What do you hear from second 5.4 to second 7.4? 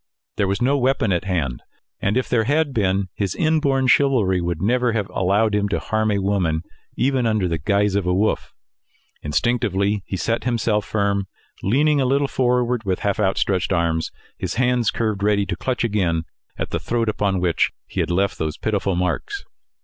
him to harm a woman even